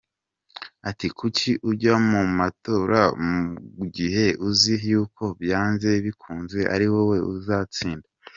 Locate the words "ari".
6.73-6.87